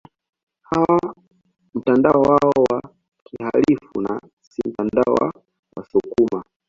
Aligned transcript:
Hawa 0.63 1.13
mtandao 1.75 2.21
wao 2.21 2.51
wa 2.71 2.81
kihalifu 3.23 4.01
na 4.01 4.21
si 4.41 4.61
mtandao 4.69 5.13
wa 5.15 5.33
wasukuma 5.77 6.43